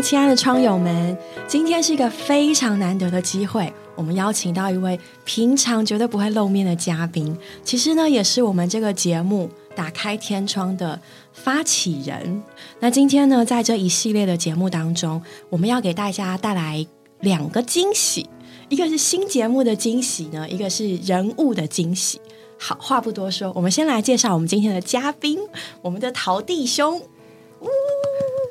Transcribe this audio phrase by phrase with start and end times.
[0.00, 11.00] 亲爱的窗友们，今天是一个非常难得的机会，我们邀请到一位平常绝对不会露面的嘉宾，其实呢，也是我们这个节目打开天窗的
[11.32, 12.42] 发起人。
[12.78, 15.20] 那今天呢，在这一系列的节目当中，
[15.50, 16.86] 我们要给大家带来
[17.20, 18.28] 两个惊喜，
[18.68, 22.20] 一个是新节目的惊喜呢，一个是人物的惊喜。
[22.56, 25.38] 好，话不多说，我们先来介绍我们今天的嘉宾，
[25.82, 27.02] 我们的陶弟兄。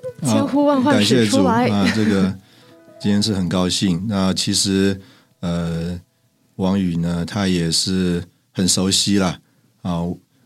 [0.24, 1.92] 千呼万唤始出来啊！
[1.96, 2.34] 这个
[3.00, 4.04] 今天是很高兴。
[4.08, 5.00] 那其实
[5.40, 6.00] 呃，
[6.56, 9.40] 王宇呢，他也是很熟悉啦
[9.82, 10.02] 啊。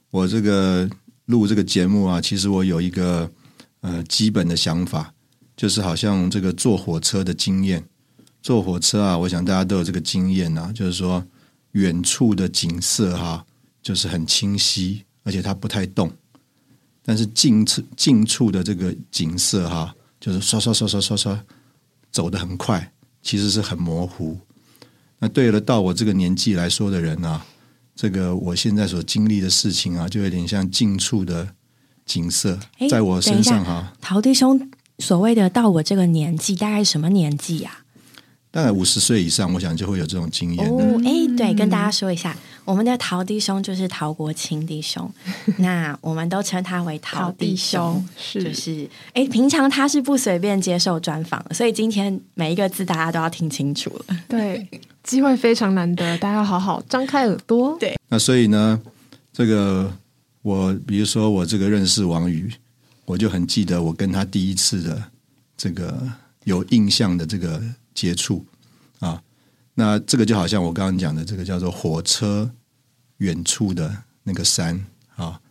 [0.10, 0.90] 我这个
[1.26, 3.32] 录这个节目啊，其实我有一个
[3.80, 5.14] 呃基本的想法，
[5.56, 7.84] 就是好像这个坐火车的经验。
[8.42, 11.24] 坐火车啊，我想大家都有这个经验呐，就是说
[11.72, 13.46] 远处的景色哈，
[13.82, 16.12] 就是很清晰，而且它不太动。
[17.12, 21.44] 但是近处近处的这个景色哈，就是刷刷刷刷刷刷
[22.10, 22.90] 走得很快，
[23.22, 24.40] 其实是很模糊。
[25.20, 27.46] 那对了，到我这个年纪来说的人啊，
[27.94, 31.46] 这个我现在所经历的事情啊，就有点像近处的
[32.06, 32.58] 景色，
[32.90, 33.92] 在我身上哈。
[34.00, 37.80] 陶弟兄所谓的到我这个年纪，大概什么年纪呀？
[38.52, 40.66] 大概五十岁以上，我想就会有这种经验。
[40.66, 45.12] 哦，哎，对，跟大家说一下，我们的陶弟兄就是陶国清弟兄，
[45.58, 54.16] 那我们都称他为陶弟兄，是，就是哎，平常他是不随便接受专访，所以今天每一个字大家都要听清楚了。
[54.28, 54.68] 对，
[55.04, 57.78] 机会非常难得，大家要好好张开耳朵。
[57.80, 58.80] 对，那所以呢，
[59.34, 59.92] 这个
[60.42, 62.52] 我比如说我这个认识王宇，
[63.06, 65.04] 我就很记得我跟他第一次的
[65.58, 66.02] 这个
[66.44, 67.62] 有印象的这个。
[67.94, 68.51] 接触啊，
[69.82, 72.48] 那这个就好像我刚刚讲的，这个叫做火车
[73.18, 74.80] 远处的那个山
[75.16, 75.42] 啊，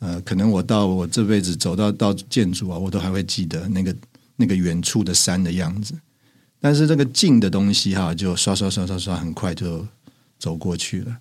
[0.00, 3.94] 呃，可能我到我这辈子走到到建筑啊，我都还会记得那个
[4.34, 5.94] 那个远处的山的样子。
[6.58, 9.86] 但是这个近的东西哈，就刷刷刷刷刷，很快就
[10.40, 11.16] 走过去了。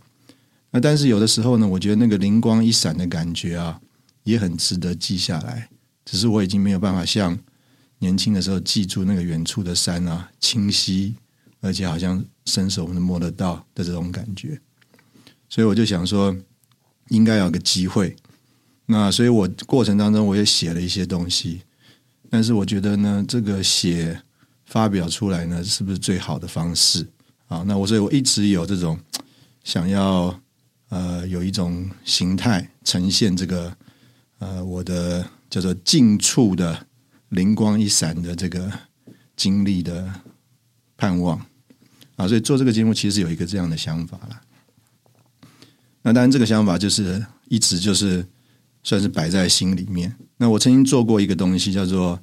[0.71, 3.79] 那但是有的时候呢，我觉得那个灵光一闪的感觉啊，
[4.23, 5.69] 也很值得记下来。
[6.03, 7.37] 只是我已经没有办法像。
[7.99, 11.15] 年轻的时候记住那个远处的山啊，清晰，
[11.61, 14.59] 而且好像伸手能摸得到的这种感觉，
[15.49, 16.35] 所以我就想说，
[17.09, 18.15] 应该有个机会。
[18.85, 21.61] 那所以我过程当中我也写了一些东西，
[22.29, 24.21] 但是我觉得呢，这个写
[24.65, 27.07] 发表出来呢，是不是最好的方式
[27.47, 27.63] 啊？
[27.67, 28.99] 那我所以我一直有这种
[29.63, 30.39] 想要
[30.89, 33.75] 呃有一种形态呈现这个
[34.39, 36.85] 呃我的叫做近处的。
[37.31, 38.71] 灵光一闪的这个
[39.35, 40.09] 经历的
[40.97, 41.39] 盼望
[42.15, 44.41] 啊，所以做这个节目其实有一个这样的想法了。
[46.01, 48.25] 那当然，这个想法就是一直就是
[48.83, 50.15] 算是摆在心里面。
[50.37, 52.19] 那我曾经做过一个东西，叫做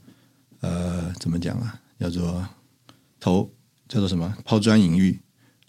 [0.60, 1.80] 呃，怎么讲啊？
[2.00, 2.46] 叫做
[3.20, 3.50] 投，
[3.88, 4.36] 叫做什么？
[4.44, 5.20] 抛砖引玉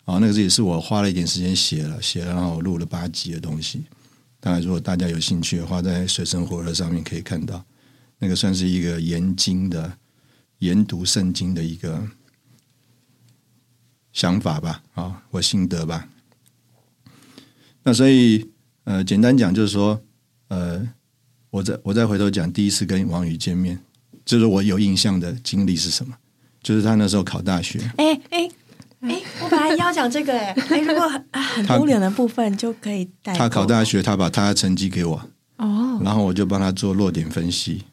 [0.06, 0.18] 啊。
[0.20, 3.86] 那个也是我花了一点时间写了，写了，然后录了八集的东西。
[4.40, 7.64] 当然，如果大家有兴趣的话，在水深火热上面可以看到。
[8.18, 9.98] 那个算是一个研经的、
[10.60, 12.02] 研读圣经的一个
[14.16, 16.08] 想法吧，啊，我心得吧。
[17.84, 18.50] 那所以，
[18.86, 20.02] 呃，简单讲就是说，
[20.48, 20.88] 呃，
[21.50, 23.78] 我再我再回头讲第一次跟王宇见面，
[24.24, 26.16] 就是我有印象的经历是什么？
[26.64, 27.78] 就是他那时候考大学。
[27.98, 28.50] 哎哎
[29.02, 33.34] 哎，我本来要讲这个哎，哎，如果很丢脸的部分就可以带。
[33.34, 35.22] 他考大学，他把他的成绩给我，
[35.58, 37.84] 哦，然后我就帮他做落点分析。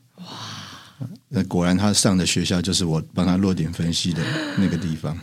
[1.30, 4.22] 那果然，他上的学校就是我帮他落点分析的
[4.56, 5.18] 那个地方。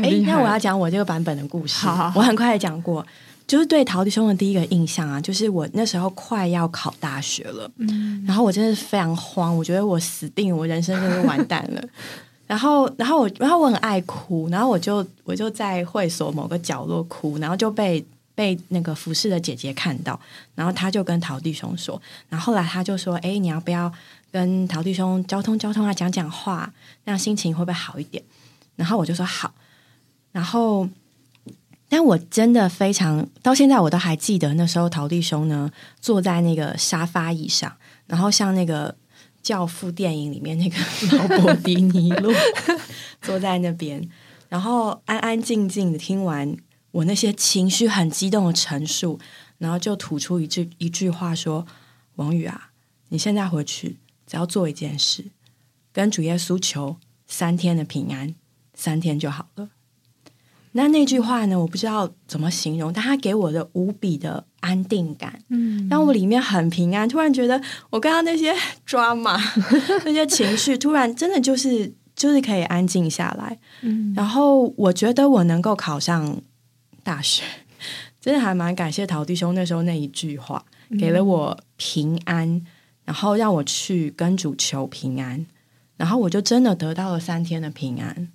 [0.00, 1.86] 哎，那我要讲我这个版本的故事。
[2.14, 3.04] 我很快讲过，
[3.46, 11.82] 就是对陶弟兄的第一个印象啊，就是我那时候快要考大学了，嗯，然后我真的是非常慌，我觉得我死定，我人生就是完蛋了。
[12.46, 20.18] 然后，然后我，然后我很爱哭，然后我就我就在会所某个角落哭，然后就被被那个服侍的姐姐看到，
[20.54, 23.92] 然后他就跟陶弟兄说，然后后来他就说：“哎，你要不要？”
[24.32, 26.72] 跟陶弟兄交通交通啊，讲讲话，
[27.04, 28.22] 那样心情会不会好一点？
[28.76, 29.52] 然后我就说好。
[30.32, 30.88] 然后，
[31.88, 35.70] 但我真的非常到现在我都还记得那时候陶弟兄呢
[36.00, 37.76] 坐在那个沙发椅上，
[38.06, 38.96] 然后像那个
[39.42, 40.76] 教父电影里面那个
[41.16, 42.32] 劳勃迪尼路
[43.22, 44.08] 坐在那边，
[44.48, 46.56] 然后安安静静的听完
[46.90, 49.20] 我那些情绪很激动的陈述，
[49.58, 51.66] 然后就吐出一句一句话说
[52.16, 52.70] ：“王宇啊，
[53.10, 55.26] 你现在回去。”只要做一件事，
[55.92, 56.96] 跟主耶稣求
[57.26, 58.34] 三天的平安，
[58.72, 59.68] 三天就好了。
[60.74, 67.06] 那那句话呢，我不知道怎么形容，但它给我的无比的安定感，嗯，让我里面很平安。
[67.06, 67.60] 突然觉得
[67.90, 68.54] 我刚刚那些
[68.86, 69.38] 抓马
[70.04, 73.58] 那些情绪，突然真的就是就是可以安静下来。
[73.82, 76.40] 嗯，然后我觉得我能够考上
[77.02, 77.44] 大学，
[78.18, 80.64] 真的还蛮感谢陶弟兄那时候那一句话，
[80.98, 82.64] 给了我平安，
[83.04, 85.44] 然后让我去跟主求平安，
[85.98, 88.28] 然后我就真的得到了三天的平安。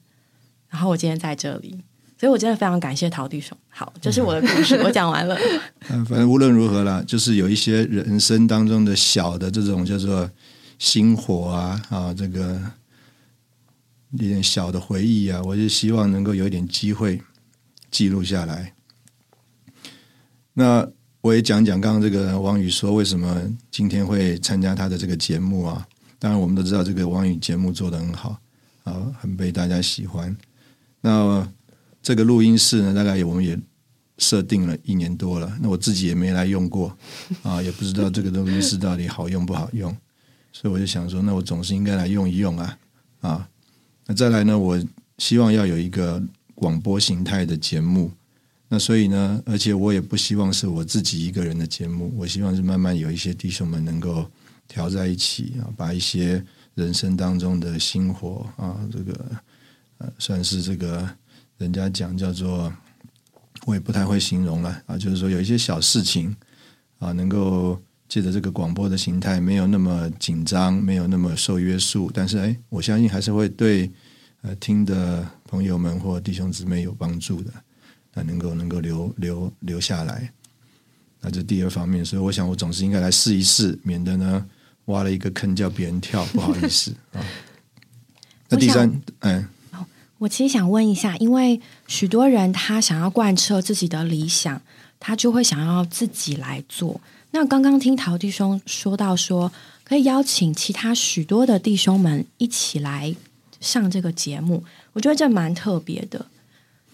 [0.69, 1.83] 然后我今天在这里。
[2.19, 3.55] 所以，我真的非常感谢陶弟兄。
[3.69, 5.37] 好，这是我的故事，我讲完了。
[5.89, 10.27] 嗯，反正无论如何啦，就是有一些人生当中的小的这种叫做
[10.79, 12.59] 星火啊啊，这个
[14.13, 17.21] 一点小的回忆啊，我就希望能够有一点机会
[17.91, 18.73] 记录下来。
[20.53, 20.87] 那
[21.21, 25.87] 我也讲讲刚刚这个王宇说为什么今天会参加他的这个节目啊？
[26.17, 28.39] 当然，我们都知道这个王宇节目做的很好
[28.85, 30.35] 啊，很被大家喜欢。
[31.01, 31.47] 那
[32.07, 33.59] 这个录音室呢，大概我们也
[34.17, 35.57] 设定了一年多了。
[35.61, 36.97] 那我自己也没来用过
[37.43, 39.93] 啊，也不知道这个录音室到底好用不好用。
[40.53, 42.79] 所以我就想说，那我总是应该来用一用啊
[43.19, 43.49] 啊！
[44.05, 44.81] 那再来呢，我
[45.17, 46.23] 希望要有一个
[46.55, 48.09] 广播形态的节目。
[48.69, 54.25] 那所以呢，而且我也不希望是我自己一个人的节目，我希望是慢慢有一些弟兄们能够
[54.65, 56.41] 调在一起啊，把一些
[56.73, 59.25] 人生当中的心火啊，这个
[59.97, 61.05] 呃，算是这个。
[61.57, 62.71] 人家讲叫做，
[63.65, 66.35] 我也不太会形容了啊，就是说有一些小事情
[66.99, 73.91] 啊，能够借着这个广播的形态，没有那么紧张，没有那么受约束，但是哎，我相信还是会对
[74.41, 77.51] 呃听的朋友们或弟兄姊妹有帮助的，
[78.13, 80.31] 那能够能够留留留下来，
[81.21, 84.45] 那这第二方面，所以我想我总是应该来试一试，免得呢
[84.85, 87.25] 挖了一个坑叫别人跳，不好意思啊。
[88.47, 89.43] 那第三，哎。
[90.19, 94.61] 我其实想问一下，因为许多人他想要贯彻自己的理想，
[94.99, 96.99] 他就会想要自己来做。
[97.31, 99.51] 那刚刚听陶弟兄说到说，
[99.83, 103.15] 可以邀请其他许多的弟兄们一起来
[103.59, 106.25] 上这个节目，我觉得这蛮特别的。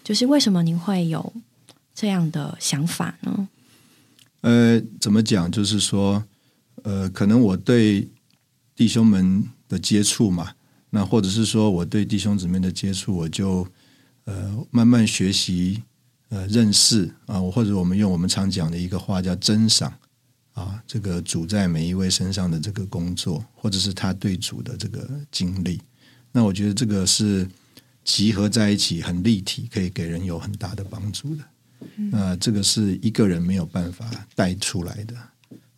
[0.02, 1.32] 就是为什么您会有
[1.94, 3.48] 这样的想法呢？
[4.42, 5.50] 呃，怎么讲？
[5.50, 6.22] 就是说，
[6.82, 8.06] 呃，可能我对
[8.76, 10.52] 弟兄们的接触嘛。
[10.96, 13.66] 那或者是说，我对弟兄姊妹的接触，我就
[14.26, 15.82] 呃慢慢学习
[16.28, 19.92] 呃认识啊，或者我们用我们常讲的一个话叫真赏
[20.52, 25.82] 啊，这个主在每一位身上的这个工作，或者是他对主的这个经历。
[26.30, 27.44] 那我觉得这个是
[28.04, 31.42] 集合在一起，很立体，可以给人有很大的帮助的。
[32.12, 35.16] 那这个是一个人没有办法带出来的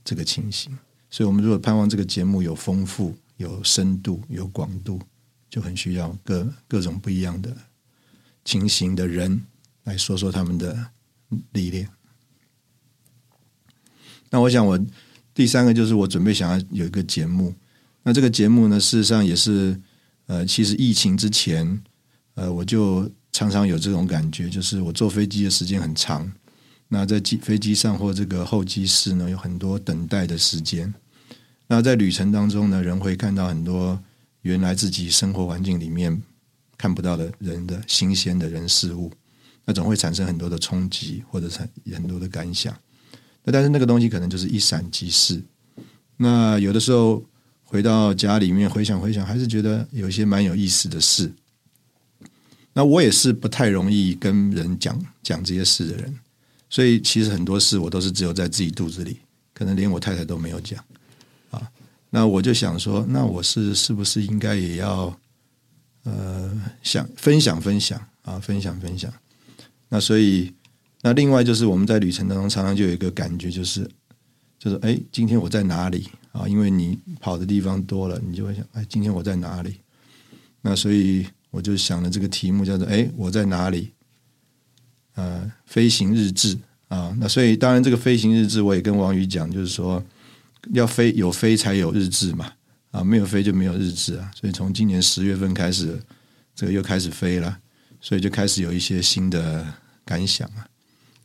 [0.04, 0.76] 这个情形。
[1.08, 3.16] 所以，我们如果盼望这个节目有丰富。
[3.36, 5.00] 有深度、有广度，
[5.48, 7.56] 就很需要各各种不一样的
[8.44, 9.42] 情形的人
[9.84, 10.90] 来说说他们的
[11.52, 11.88] 历练。
[14.30, 14.78] 那我想，我
[15.32, 17.54] 第三个就是我准备想要有一个节目。
[18.02, 19.80] 那这个节目呢，事实上也是
[20.26, 21.82] 呃，其实疫情之前，
[22.34, 26.32] 呃，我就常常有这种感觉，就是我坐飞机的时间很长。
[26.88, 30.92] 那在机飞机上或这个候机室呢，有很多等待的时间。
[31.68, 34.00] 那在旅程当中呢，人会看到很多
[34.42, 36.22] 原来自己生活环境里面
[36.78, 39.10] 看不到的人的新鲜的人事物，
[39.64, 42.72] 那总会产生很多的冲击或者产很多的感想。
[43.42, 45.42] 那但是那个东西可能就是一闪即逝。
[46.16, 47.24] 那有的时候
[47.64, 51.32] 回到家里面回想回想，还是觉得有一些蛮有意思的事。
[52.72, 56.18] 那我也是不太容易跟人讲讲这些事的人，
[56.70, 59.18] 所以其实很多事我都是只有在自己肚子里，
[59.54, 60.84] 可能连我太太都没有讲。
[62.16, 65.14] 那我就想说，那我是是不是应该也要
[66.04, 66.50] 呃
[66.82, 69.12] 想分享分享啊，分享分享。
[69.90, 70.50] 那所以，
[71.02, 73.86] 那另外就是我们在旅程当中常常就有一个感觉，就是
[74.58, 76.48] 就是哎，今天我在哪里啊？
[76.48, 79.76] 因为你跑的地方多了，你就会想，哎，今天我在哪里？
[80.62, 83.92] 那所以我就想了这个题目叫做哎，我在哪里？
[85.16, 86.56] 呃，飞行日志
[86.88, 87.14] 啊。
[87.20, 90.02] 那所以当然这个飞行日志，我也跟王宇讲，就是说。
[90.72, 92.52] 要飞有飞才有日志嘛，
[92.90, 96.00] 啊，没有飞就没有日志啊，所以从今年十月份开始，
[96.54, 97.58] 这个又开始飞了，
[98.00, 99.66] 所以就开始有一些新的
[100.04, 100.66] 感想啊，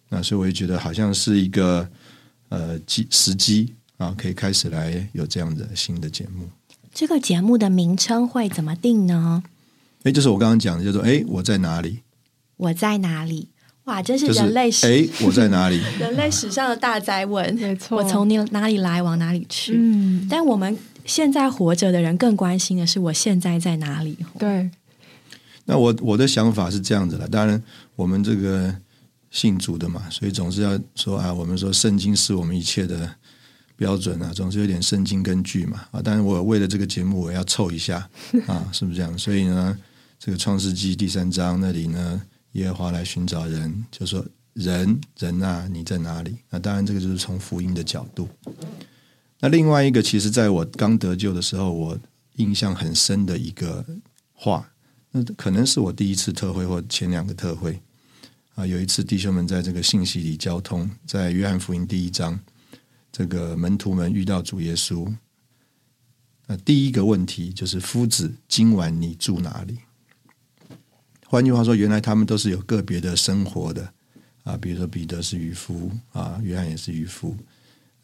[0.09, 1.87] 那所以我也觉得好像是一个
[2.49, 6.49] 呃机时机啊，可以开始来有这样的新的节目。
[6.93, 9.43] 这个节目的名称会怎么定呢？
[10.03, 11.99] 哎，就是我刚刚讲的，叫做哎，我在哪里？
[12.57, 13.49] 我在哪里？
[13.91, 14.87] 哇，真是人类史！
[14.87, 15.81] 哎，我在哪里？
[15.99, 17.97] 人类史上的大灾问，没错。
[17.97, 19.73] 我从你哪里来，往哪里去？
[19.75, 24.15] 嗯，但我们现在活着的人更关心的是，我现在在哪里？
[24.39, 24.69] 对，
[25.65, 27.61] 那我我的想法是这样子了，当然
[27.97, 28.73] 我们这个
[29.29, 33.13] 信主的嘛，所以总是要说啊，我们说圣经是我们一切的
[33.75, 36.01] 标准啊，总是有点圣经根据嘛啊。
[36.01, 38.07] 当然我为了这个节目，我要凑一下
[38.47, 39.17] 啊，是不是这样？
[39.17, 39.77] 所以呢，
[40.17, 42.21] 这个创世纪第三章那里呢，
[42.53, 46.35] 耶和华来寻找人，就说人人啊，你在哪里？
[46.49, 48.27] 那当然这个就是从福音的角度。
[49.39, 51.97] 那另外一个，其实在我刚得救的时候，我
[52.35, 53.85] 印象很深的一个
[54.33, 54.71] 话。
[55.11, 57.81] 那可能是我第一次特会或前两个特会
[58.55, 62.39] 啊，有一次弟兄们在这个信息里交通，在约翰福音第一章，
[63.11, 65.13] 这个门徒们遇到主耶稣，
[66.47, 69.79] 那第一个问题就是夫子，今晚你住哪里？
[71.31, 73.93] 换句话说，原来他们都是有个别的生活的
[74.43, 77.37] 啊，比如说彼得是渔夫啊，约翰也是渔夫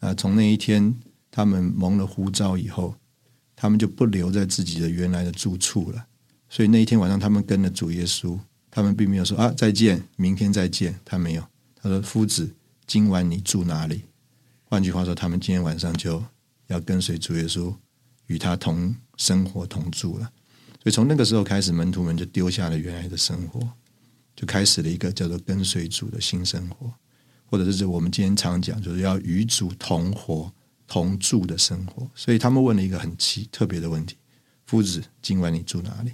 [0.00, 0.94] 啊，从那一天
[1.30, 2.94] 他们蒙了呼召以后，
[3.54, 6.06] 他们就不留在自己的原来的住处了。
[6.48, 8.38] 所以那一天晚上，他们跟了主耶稣，
[8.70, 11.44] 他们并没有说啊再见，明天再见，他没有。
[11.82, 12.50] 他说：“夫子，
[12.86, 14.04] 今晚你住哪里？”
[14.64, 16.24] 换句话说，他们今天晚上就
[16.68, 17.74] 要跟随主耶稣，
[18.28, 20.32] 与他同生活同住了。
[20.80, 23.60] 所以从那个时候开始，门徒们就丢下了原来的生活，
[24.36, 26.92] 就开始了一个叫做跟随主的新生活，
[27.46, 30.52] 或者是我们今天常讲，就是要与主同活
[30.86, 32.08] 同住的生活。
[32.14, 34.16] 所以他们问了一个很奇特别的问题
[34.66, 36.12] ：“夫子，今晚你住哪里？”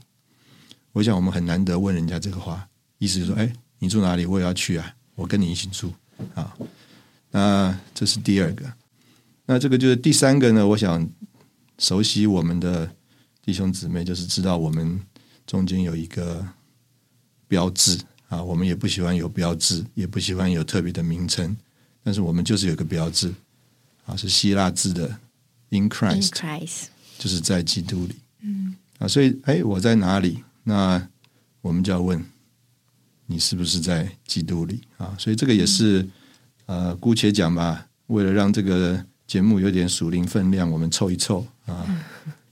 [0.93, 2.69] 我想我们很难得问人家这个话，
[2.99, 4.25] 意思就是说，哎，你住哪里？
[4.25, 5.93] 我也要去啊，我跟你一起住
[6.35, 6.57] 啊。
[7.33, 8.73] 那这是第二个，
[9.45, 10.67] 那这个就是第三个呢？
[10.67, 11.09] 我想
[11.79, 12.95] 熟悉我们的
[13.45, 14.99] 弟兄姊妹，就是知道我们
[15.47, 16.47] 中间有一个
[17.47, 18.43] 标志啊。
[18.43, 21.55] 我们也不喜欢有标志，也不喜欢有特别的名称，
[22.03, 23.31] 但是我们就是有个标志
[24.07, 25.19] 啊，是希腊字的
[25.69, 26.87] “in Christ”，
[27.19, 28.15] 就是在基督里。
[28.41, 30.43] 嗯啊，所以哎，我在哪里？
[30.63, 31.07] 那
[31.61, 32.25] 我们就要问，
[33.27, 35.15] 你是不是在基督里啊？
[35.19, 36.09] 所以这个也是
[36.65, 37.87] 呃，姑且讲吧。
[38.07, 41.94] 为了让这个节目有点属灵分量，我们凑一凑啊，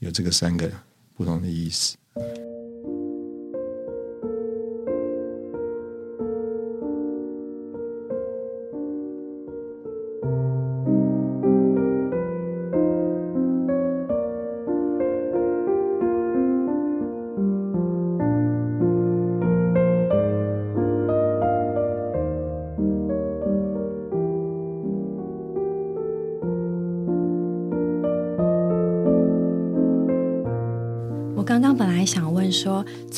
[0.03, 0.69] 有这个三个
[1.15, 1.95] 不同的意思。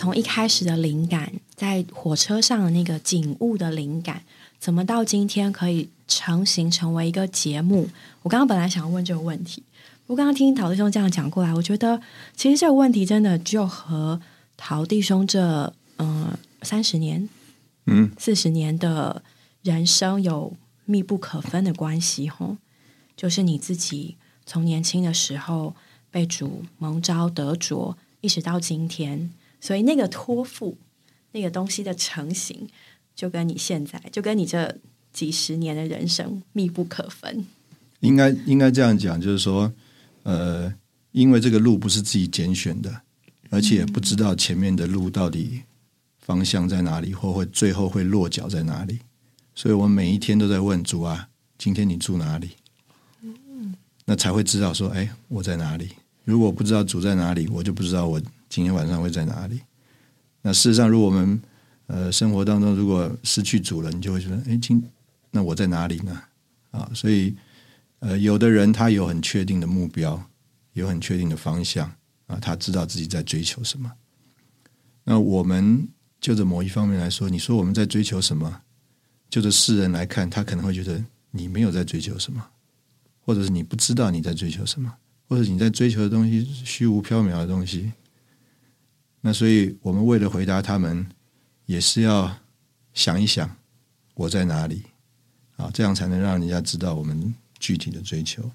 [0.05, 4.21] 从一开始的灵感，在火车上的那个景物的灵感，
[4.59, 7.89] 怎么到今天可以成型成为一个节目？
[8.21, 9.63] 我刚刚本来想要问这个问题，
[10.05, 11.99] 我刚刚听陶弟兄这样讲过来，我觉得
[12.35, 14.21] 其实这个问题真的就和
[14.55, 17.27] 陶弟兄这嗯三十年、
[17.87, 19.23] 嗯四十年的
[19.63, 20.53] 人生有
[20.85, 22.29] 密不可分的关系。
[22.29, 22.57] 吼，
[23.17, 25.73] 就是你自己从年轻的时候
[26.11, 27.97] 被主蒙召得着。
[28.21, 29.31] 一直到今天，
[29.65, 30.77] 所以那个托付
[31.31, 32.67] 那个东西的成型，
[33.15, 34.77] 就跟你现在，就跟你这
[35.11, 37.47] 几十年的人生密不可分。
[38.01, 39.73] 应该应该这样讲，就是说，
[40.21, 40.71] 呃，
[41.13, 43.01] 因为这个路不是自己拣选的，
[43.49, 45.63] 而且也不知道前面的路到底
[46.19, 48.99] 方向在哪里，或会最后会落脚在哪里，
[49.55, 52.51] 所以我每一天都在问主啊，今天你住哪里？
[53.23, 53.73] 嗯，
[54.05, 55.89] 那才会知道说，哎，我在哪里。
[56.23, 58.21] 如果不知道主在哪里，我就不知道我
[58.55, 59.59] 今天晚上会在哪里。
[60.41, 61.41] 那事实上，如果我们
[61.87, 64.81] 呃生活当中如果失去主了，你就会觉得，哎，今
[65.29, 66.23] 那我在哪里呢？
[66.71, 67.35] 啊，所以
[67.99, 70.25] 呃，有的人他有很确定的目标，
[70.71, 71.93] 有很确定的方向
[72.27, 73.91] 啊，他知道自己在追求什么。
[75.03, 75.89] 那我们
[76.21, 78.61] 就着某一方面来说，你说我们在追求什么？
[79.29, 82.41] 就着世人来看，他可能会觉得你没有在追求什么，
[83.19, 84.95] 或者是你不知道你在追求什么。
[85.27, 87.91] 或者你在追求的东西虚无缥缈的东西，
[89.27, 91.03] 那所以我们为了回答他们，
[91.65, 92.31] 也是要
[92.93, 93.49] 想一想
[94.13, 94.83] 我在哪里
[95.55, 98.51] 啊，这样才能让人家知道我们具体的追求。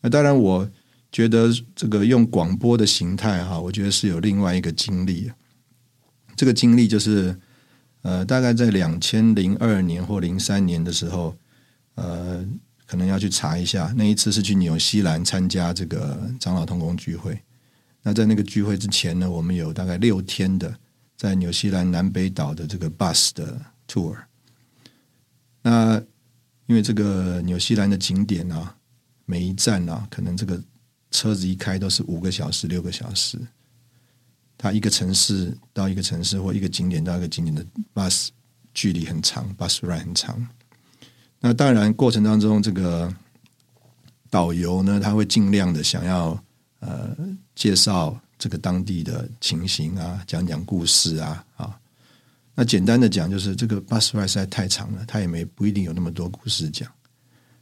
[0.00, 0.70] 那当然，我
[1.10, 5.32] 觉得这个用广播的形态哈，我觉得是有另外一个经历。
[6.36, 7.36] 这个经历就是
[8.02, 11.36] 呃，大概在两千零二年或零三年的时候，
[11.96, 12.46] 呃。
[12.86, 17.38] 可能要去查一下，那一次是去纽西兰参加这个长老同工聚会。
[18.02, 20.74] 那在那个聚会之前呢，我们有大概六天的
[21.16, 24.16] 在纽西兰南北岛的这个 bus 的 tour。
[25.62, 26.00] 那
[26.66, 28.76] 因为这个纽西兰的景点啊，
[29.24, 30.62] 每一站啊，可能这个
[31.10, 33.38] 车子一开都是五个小时、六个小时。
[34.56, 37.64] 它一个城市到一个城市或一个景点到一个景点的
[37.94, 38.28] bus
[38.74, 40.48] 距离很长，bus ride 很长。
[41.40, 43.14] 那当然过程当中，这个
[44.28, 46.42] 导游呢，他会尽量的想要
[46.80, 47.16] 呃
[47.54, 51.78] 介绍这个当地的情形啊，讲讲故事啊啊。
[52.54, 56.90] 那简单的讲，就是这个 bus ride 实在太长了，他也没不一定有那么多故事讲。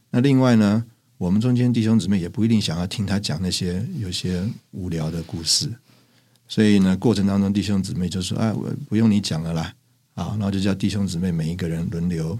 [0.09, 0.83] 那另外呢，
[1.17, 5.71] 我们中间弟兄姊妹也不一定想要听他讲那些有些无聊的故事，
[6.47, 9.73] 所以呢，过程当中弟兄姊妹就说：“哎，我不用你讲了啦。”
[10.15, 12.39] 啊，然后就叫弟兄姊妹每一个人轮流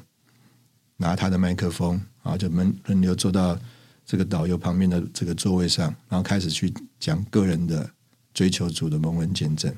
[0.96, 3.56] 拿他的麦克风，啊，就轮轮流坐到
[4.08, 7.92] 这个导游旁边的这个座位上，然后开始去讲个人的
[8.34, 9.76] 追求主的蒙文见证。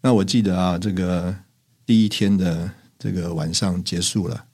[0.00, 1.36] 那我记得啊，这个
[1.84, 4.46] 第一天的这个晚上结束了。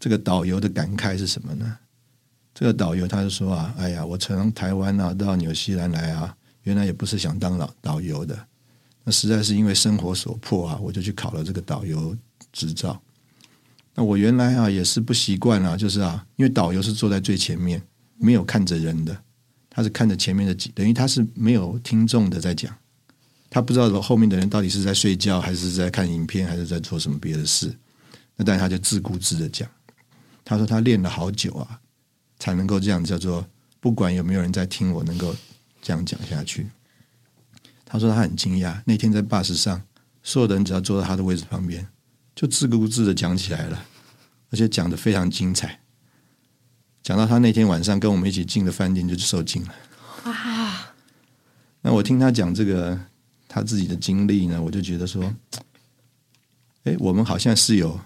[0.00, 1.78] 这个导游的感慨是什么呢？
[2.54, 8.46] 这个导游他就说啊，哎呀，我从台湾啊到纽西兰来啊，原来也不是想当导导游的，
[9.04, 12.16] 那实在是因为生活所迫啊，我就去考了这个导游
[12.52, 12.98] 执照。
[13.98, 17.82] 那我原来啊也是不习惯啊，就是啊，因为导游是坐在最前面，
[18.16, 19.24] 没有看着人的，
[19.68, 22.72] 他是看着前面的几，等于他是没有听众的在讲，
[23.50, 27.76] 他不知道后面的人到底是在睡觉，还是在看影片，还是在做什么别的事。
[28.36, 29.68] 那但是他就自顾自的讲。
[30.44, 31.80] 他说他练了好久啊，
[32.38, 33.44] 才能够这样叫做
[33.80, 35.34] 不管有没有人在听我，能够
[35.82, 36.68] 这样讲下去。
[37.84, 39.82] 他说他很惊讶，那天在巴士上，
[40.22, 41.84] 所有的人只要坐在他的位置旁边，
[42.38, 43.84] 就自顾自的讲起来了，
[44.50, 45.80] 而且讲的非常精彩。
[47.02, 49.74] 讲到他那天晚上跟我们一起进的饭店就受惊了。
[50.22, 50.94] 哇！
[51.80, 52.96] 那我听他讲这个
[53.48, 55.34] 他自己的经历呢，我就觉得说，
[56.84, 57.98] 哎，我们好像是有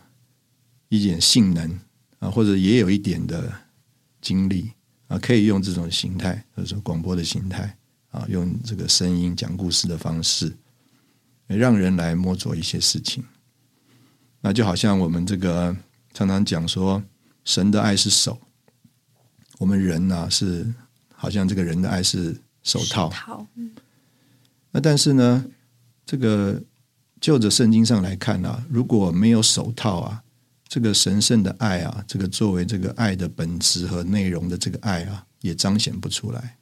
[0.89, 1.79] 一点性能。
[2.21, 3.53] 啊，或者也有一点的
[4.23, 4.71] 经历
[5.09, 7.77] 啊，可以用这种形态，或者说广播的形态
[8.13, 10.57] 啊，用这个声音讲故事的方式，
[11.49, 13.23] 让人来摸索一些事情。
[14.43, 15.75] 那就好像我们这个
[16.13, 17.03] 常常讲说，
[17.47, 18.39] 神的爱是手，
[19.59, 20.71] 我们人呢是
[21.15, 23.47] 好像这个人的爱是手套。
[24.71, 25.43] 那但是呢，
[26.05, 26.63] 这个
[27.19, 30.23] 就着圣经上来看啊，如果没有手套啊。
[30.69, 36.57] 这个神圣的爱啊，这个作为这个爱的本质和内容的这个爱啊，也彰显不出来。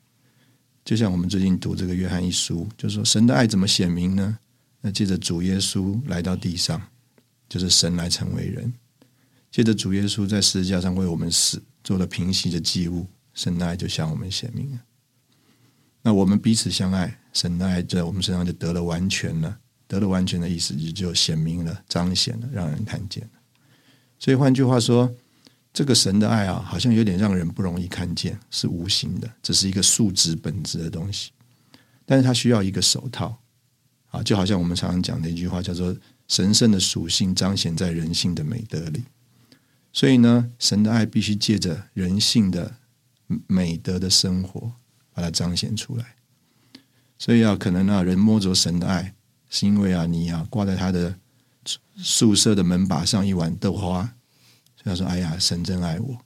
[0.84, 4.36] 就像我们最近读这个约翰一书，就是说神的爱怎么显明呢？
[4.80, 6.82] 那借着主耶稣来到地上，
[7.50, 8.72] 就是神来成为人；
[9.50, 14.80] 借着主耶稣在十字架上为我们死，做了平息的祭物，神的爱就向我们显明了。
[16.02, 23.28] 那我们彼此相爱，神的爱在我们身上就得了完全了，得了完全的意思就就显明了、彰显了，让人看见。
[24.18, 25.12] 所以换句话说，
[25.74, 31.32] 这个神的爱啊，好像有点让人不容易看见，是无形的，只是一个素质本质的东西。
[32.06, 33.38] 但是它需要一个手套
[34.10, 35.94] 啊，就好像我们常常讲的一句话，叫做
[36.30, 39.02] “神圣的属性彰显在人性的美德里”。
[39.92, 42.76] 所以呢，神的爱必须借着人性的
[43.48, 44.74] 美德的生活，
[45.12, 46.14] 把它彰显出来。
[47.18, 49.12] 所以啊，可能啊，人摸着神的爱，
[49.48, 51.16] 是因为啊，你啊，挂在他的。
[52.02, 54.02] 宿舍的门把上一碗豆花，
[54.74, 56.18] 所以他说：“哎呀，神真爱我。”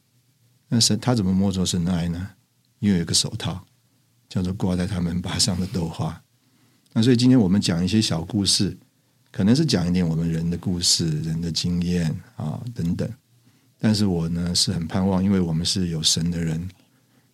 [0.70, 2.30] 那神他怎么摸着神的爱呢？
[2.78, 3.66] 因为有个手套，
[4.28, 6.22] 叫做挂在他门把上的豆花。
[6.92, 8.78] 那所以今天我们讲一些小故事，
[9.34, 13.10] 可能是讲一点我们人的故事、人的经验啊等等。
[13.80, 16.70] 但是我呢是很盼望，因为我们是有神的人，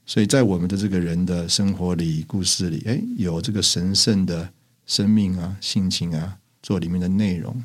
[0.07, 4.51] 所以在我们的这个人的生活里、故事里，哎，有这个神圣的
[4.87, 7.63] 生命啊、性情啊，做里面的内容。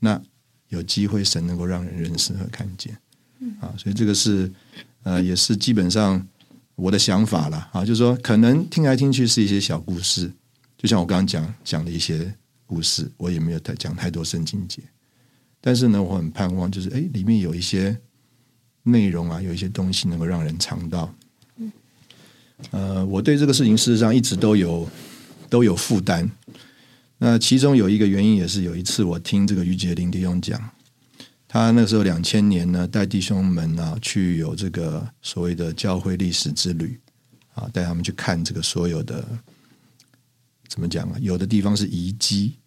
[0.00, 0.20] 那
[0.70, 2.98] 有机会，神能够让人认识和看见，
[3.60, 4.50] 啊，所以这个是
[5.04, 6.26] 呃，也是基本上
[6.74, 10.32] 我的想法了啊，就是说，可能听来听去是一些小故事，
[10.76, 12.34] 就像我刚刚讲讲的一些
[12.68, 14.82] 故事，我也没有太讲太多圣经节，
[15.58, 17.98] 但是呢，我很盼望，就是哎，里面有一些
[18.82, 21.14] 内容啊，有一些东西能够让人尝到。
[22.72, 24.86] 呃，我对这个事情事实上一直都有
[25.48, 26.30] 都有负担。
[27.16, 30.70] 那其中有一个原因，也是有一次我听这个于杰林弟兄讲，
[31.48, 37.00] 他那时候两千年呢，带弟兄们啊去有这个所谓的教会历史之旅
[37.54, 39.26] 啊，带他们去看这个所有的
[40.68, 41.18] 怎么讲啊？
[41.20, 42.58] 有的地方是遗迹，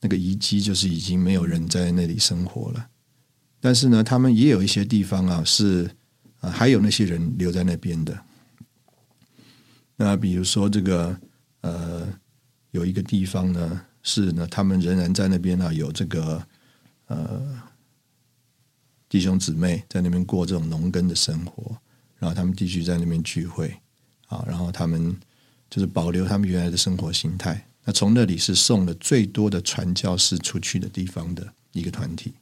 [0.00, 2.88] 那个遗迹就是已经没有人在那里生活了，
[3.60, 5.90] 但是呢，他们也有一些地方啊是
[6.40, 8.24] 啊还有那些人留在那边的。
[9.96, 11.20] 那比如说这个
[11.60, 12.08] 呃。
[12.72, 16.40] 有一个地方呢，是呢，他们仍然在那边呢，有这个
[17.08, 17.60] 呃
[19.08, 21.76] 弟兄姊妹在那边过这种农耕的生活，
[22.20, 23.76] 然后他们继续在那边聚会
[24.28, 25.16] 啊，然后他们
[25.70, 27.64] 就是保留他们原来的生活形态。
[27.84, 32.34] 那从那里是送了最多的传教士出去的地方的一个团体，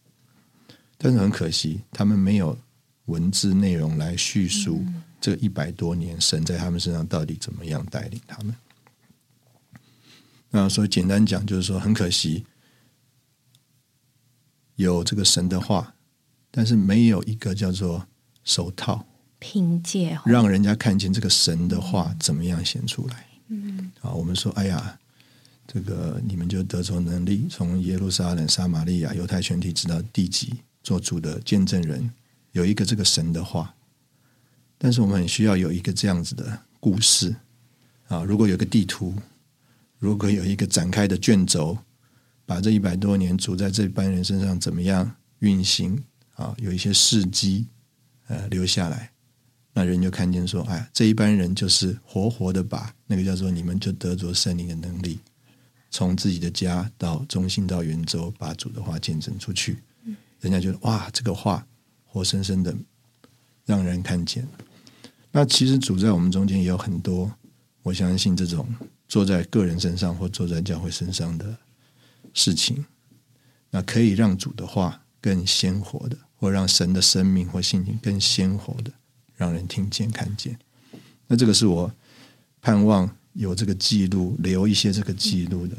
[0.97, 2.59] 但是很可惜，他们没有
[3.05, 4.85] 文字内容来叙述
[5.21, 8.55] 这一百多年神在他们身上到底怎么样带领他们。
[10.51, 12.45] 那所以简单讲，就是说很可惜，
[14.77, 15.95] 有这个神的话，
[16.51, 18.07] 但是没有一个叫做
[18.43, 19.07] 手套
[19.39, 23.27] 凭借，让人家看见这个神的话怎么样显出来。
[23.49, 24.99] 嗯，啊，我们说，哎呀。
[25.71, 32.11] 这个你们就得着能力，从耶路撒冷、撒玛利亚、犹太全体直到地极，做主的见证人，
[32.53, 33.75] 有一个这个神的话。
[34.79, 37.37] 但是我们很需要有一个这样子的故事
[38.07, 38.25] 啊！
[38.25, 39.15] 如果有个地图，
[39.99, 41.77] 如果有一个展开的卷轴，
[42.47, 46.03] 把这一百多年主在这班人身上怎么样运行
[46.37, 46.55] 啊？
[46.57, 47.67] 有一些事迹
[48.29, 49.11] 呃留下来，
[49.73, 55.19] 那人就看见说：哎，这一班人就是活活的把那个叫做你们就得着圣灵的能力。
[55.91, 59.79] 从自己的家到中心到圆周，把主的话见证出去，
[60.41, 61.67] 人家觉得哇，这个话
[62.05, 62.75] 活生生的
[63.65, 64.47] 让人看见。
[65.31, 67.33] 那其实主在我们中间也有很多，
[67.83, 68.69] 我相信这种
[69.09, 71.57] 坐在个人身上或坐在教会身上的
[72.35, 72.85] 事情，
[73.71, 78.93] 那可以让主的话更鲜活的，或让神的生命或性情更鲜活的，
[79.39, 80.59] 让人听见看见。
[81.29, 81.91] 那这个是我
[82.61, 83.09] 盼望。
[83.35, 85.77] 有这个记录，留一些这个记录的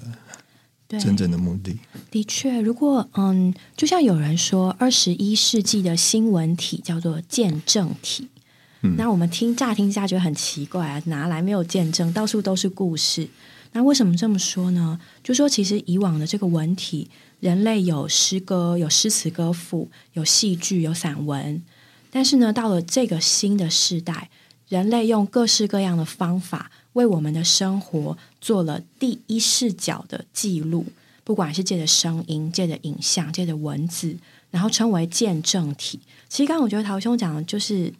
[0.98, 1.78] 真正的目的。
[2.10, 8.30] 的确，如果嗯，就像有人说，二十一世纪的新闻体叫做见证体。
[8.82, 13.28] 嗯，那我们听乍听下觉得很奇怪啊，拿来没有见证，到处都是故事。
[13.74, 14.98] 那为什么这么说呢？
[15.22, 17.10] 就说其实以往的这个文体，
[17.42, 21.62] 人类有诗歌、有诗词歌赋、有戏剧、有散文，
[22.12, 24.30] 但是呢，到了这个新的时代，
[24.68, 26.72] 人类用各式各样的方法。
[26.94, 30.86] 为我们的生活做了第一视角的记录，
[31.24, 34.18] 不管是借着声音、借着影像、借着文字，
[34.50, 36.00] 然后称为见证体。
[36.28, 37.94] 其实，刚刚我觉得陶兄讲的就是，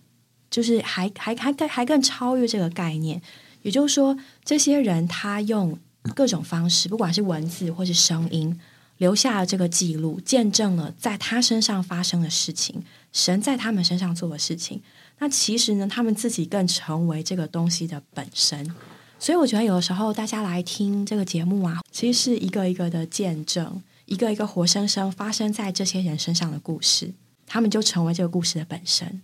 [0.50, 3.22] 就是还还还更还更超越这个概念。
[3.62, 5.78] 也就是说，这些人他用
[6.16, 8.60] 各种方式，不管是文字或是声音，
[9.00, 14.82] 留下了这个记录，见证了在他身上发生的事情，神在他们身上做的事情。
[15.18, 18.74] 那其实呢，他们自己更成为这个东西的本身，
[19.18, 27.14] 所以我觉得有的时候大家来听这个节目啊，其实是一个一个的见证，一个一个活生生发生在这些人身上的故事，
[27.46, 29.22] 他们就成为这个故事的本身。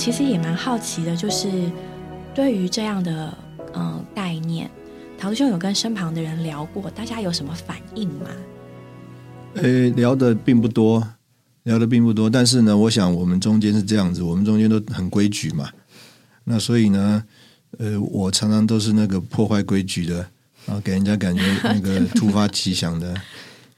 [0.00, 1.70] 其实也蛮好奇的，就是
[2.34, 3.36] 对于这样的
[3.74, 4.70] 嗯概念，
[5.18, 8.30] 陶兄有跟身旁的人聊过，大家有什么反应吗？
[9.56, 11.06] 呃，聊的并不多，
[11.64, 12.30] 聊的并不多。
[12.30, 15.68] 但是呢，我想我们中间是这样子，我们中间都很规矩嘛。
[16.44, 17.22] 那所以呢，
[17.76, 20.26] 呃，我常常都是那个破坏规矩的
[20.64, 23.14] 然后，给人家感觉那个突发奇想的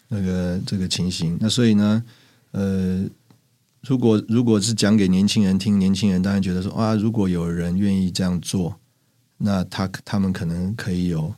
[0.06, 1.36] 那个这个情形。
[1.40, 2.04] 那所以呢，
[2.52, 3.04] 呃。
[3.82, 8.78] 如果如果是讲给年轻人听，年轻人当然觉得说啊，如果有人愿意这样做，
[9.38, 11.34] 那他他们可能可以有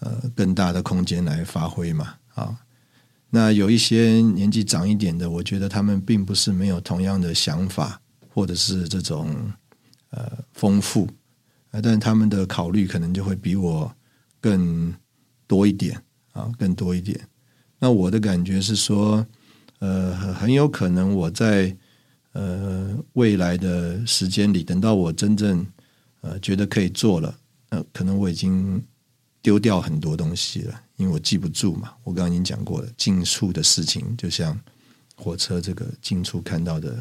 [0.00, 2.58] 呃更大的空间来发挥嘛啊。
[3.30, 9.34] 那有一些年纪长一点的，我觉得他们并不是没有同样的想法，或者是这种
[10.10, 11.08] 呃丰富，
[11.82, 13.90] 但他们的考虑可能就会比我
[14.42, 14.94] 更
[15.46, 15.98] 多一点
[16.32, 17.18] 啊，更多一点。
[17.78, 19.26] 那我的感觉是说。
[19.82, 21.76] 呃，很有可能我在
[22.34, 25.66] 呃未来的时间里，等到我真正
[26.20, 27.36] 呃觉得可以做了，
[27.70, 28.80] 呃，可能我已经
[29.42, 31.92] 丢掉很多东西了，因为我记不住嘛。
[32.04, 34.56] 我刚刚已经讲过了，近处的事情就像
[35.16, 36.96] 火车这个近处看到的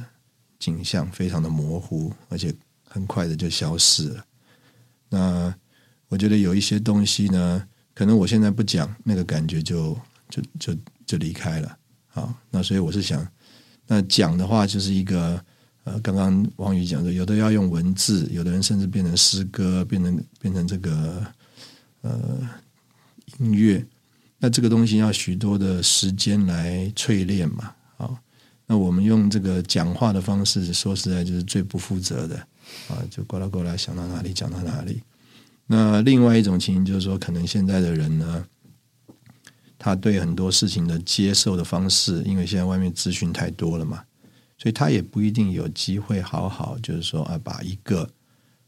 [0.57, 2.51] 景象，非常的模糊，而且
[2.89, 4.25] 很快的就消失了。
[5.07, 5.53] 那
[6.07, 9.95] 我觉得有一些东西呢，可能我现在不讲，那个感觉就
[10.29, 11.77] 就就就离开了。
[12.13, 13.26] 好，那所以我是想，
[13.88, 15.41] 那讲的话就是一个
[15.86, 21.26] 呃，刚刚王宇讲的，有的要用文字，有的人甚至变成诗歌，变成变成这个
[22.02, 22.50] 呃
[23.39, 23.86] 音乐，
[24.39, 27.74] 那这个东西要许多的时间来淬炼嘛。
[27.95, 28.17] 好，
[28.67, 32.36] 那我们用这个讲话的方式，说实在就是最不负责的
[32.89, 35.02] 啊，就过来过来想到哪里讲到哪里。
[35.65, 38.45] 那另外一种情形就是说，可能现在的人呢。
[39.83, 44.03] 他对很多事情的接受的方式，因为现在外面资讯太多了嘛，
[44.55, 48.07] 所以他也不一定有机会好好就是说啊，把一个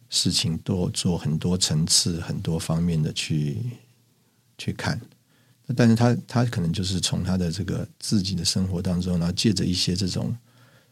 [0.10, 3.60] 事情多做很多层次、很多方面的去
[4.58, 5.00] 去看。
[5.76, 10.36] 但是他他可能就是从他的这个自己的生活当中，然后借着一些这种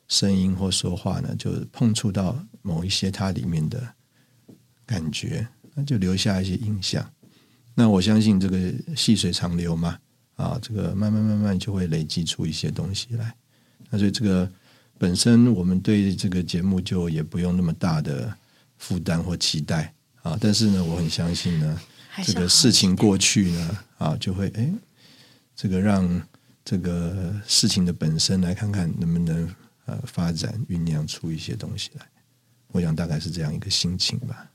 [0.08, 3.96] 声音或说话呢，就碰触到某一些他里面的
[4.86, 7.12] 感觉，那就留下一些印象。
[7.74, 9.98] 那我相信这个细水长流嘛，
[10.42, 13.36] 啊，这个慢慢慢慢就会累积出一些东西来。
[13.92, 14.52] 那所以这个
[14.98, 18.36] 本身我们对这个节目就也不用那么大的
[18.78, 20.36] 负担或期待啊。
[20.42, 21.80] 但是呢，我很相信呢。
[22.26, 24.70] 这个事情过去呢，啊，就会哎，
[25.56, 26.22] 这个让
[26.66, 32.06] 这个事情的本身来看看能不能呃发展酝酿出一些东西来。
[32.74, 34.52] 我想大概是这样一个心情吧。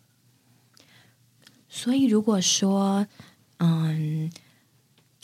[1.69, 3.07] 所以如果说
[3.59, 4.31] 嗯，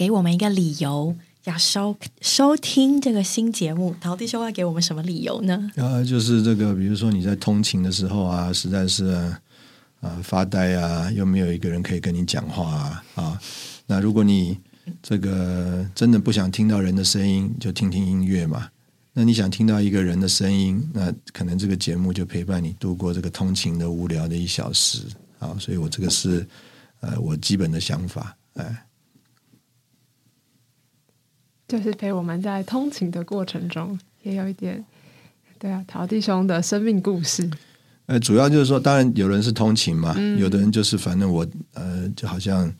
[0.02, 5.70] 给我们一个理由要收收听这个新节目，陶弟兄要给我们什么理由呢？
[5.76, 9.32] 啊，就是这个，比如说你在通勤的时候啊，实在是。
[10.00, 13.04] 啊，发呆啊，又没有一个人可以跟你讲话啊！
[13.14, 13.40] 啊，
[13.86, 14.58] 那如果你
[15.00, 18.68] 这个真的不想听到人的声音，就听听音乐嘛。
[19.12, 25.04] 那你想听到一个人的声音，那可能这个节目就陪伴你度过这个通勤的无聊的一小时
[25.38, 25.56] 啊。
[25.60, 26.44] 所以我这个是
[26.98, 28.84] 呃我基本的想法，哎，
[31.72, 34.84] 就是陪我们在通勤的过程中，也有一点
[35.58, 37.50] 对啊，陶弟兄的生命故事。
[38.04, 42.70] 呃，主要就是说，当然有人是通勤嘛，有的人就是反正我呃，就好像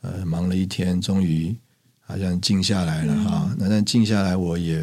[0.00, 1.54] 呃忙了一天，终于
[2.00, 3.54] 好像静下来了哈。
[3.56, 4.78] 那但静下来，我也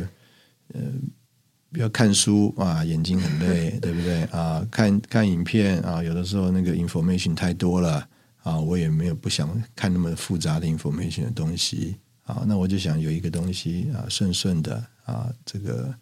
[0.74, 0.80] 呃
[1.72, 4.66] 要看书啊，眼睛很累，对不对啊？
[4.72, 8.08] 看看影片啊，有的时候那个 information 太多了
[8.44, 12.44] 啊，我也没有不想看那么复杂的 information 的东西啊。
[12.48, 15.94] 那我就想有一个东西啊，顺顺的啊，这个。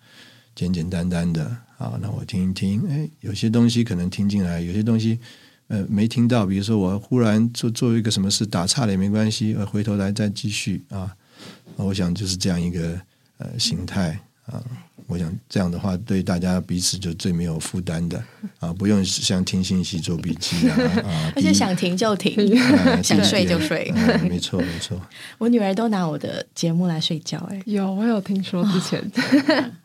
[0.53, 1.45] 简简单单的
[1.77, 5.17] 啊，那我听一听，哎，有些东西可能听进来，有些东西
[5.67, 11.15] 呃没听到，比如说我忽然做做一个什么事打岔了也没关系，呃，回头来再继续啊，
[11.77, 12.99] 我想就是这样一个
[13.37, 14.61] 呃形态啊。
[15.11, 18.23] 我想这样的话，对大家彼此就最没有负担的
[18.59, 22.33] 啊，不用像听信息做笔记啊 啊，而且想停就停，
[23.03, 23.91] 想睡就睡，
[24.23, 24.97] 没错没错。
[25.37, 29.11] 我女儿都拿我的节目来睡觉，哎，有我有听说之前，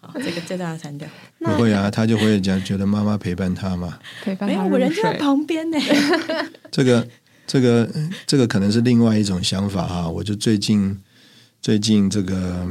[0.00, 1.08] 好，这个这段要删掉。
[1.40, 5.76] 不会啊，她就会讲，觉得妈妈陪伴她嘛，陪伴没有我人在旁边呢。
[6.70, 7.06] 这个
[7.48, 7.90] 这个
[8.26, 10.96] 这个可能是另外一种想法啊，我就最近
[11.60, 12.68] 最近这个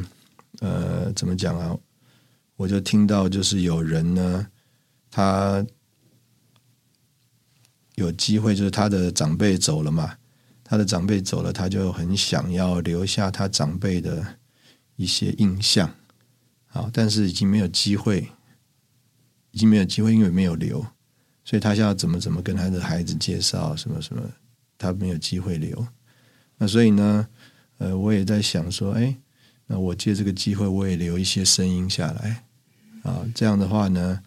[0.61, 1.75] 呃，怎么讲啊？
[2.57, 4.47] 我就听到，就是有人呢，
[5.11, 5.65] 他
[7.95, 10.17] 有机会，就是他的长辈走了嘛，
[10.63, 14.37] 他的长辈走了，他就很想要留下他长辈的
[14.95, 15.93] 一些印象，
[16.67, 18.29] 好，但是已经没有机会，
[19.51, 20.85] 已经没有机会，因为没有留，
[21.43, 24.21] 所以他要怎么怎么跟他的孩子介绍什么什么，
[24.77, 25.85] 他没有机会留，
[26.57, 27.27] 那所以呢，
[27.79, 29.13] 呃，我也在想说，哎，
[29.67, 32.44] 那我借这个机会，我也留一些声音下来。
[33.05, 34.19] 啊，这样的话呢，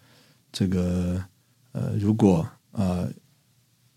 [0.53, 1.21] 这个
[1.73, 3.05] 呃，如果啊，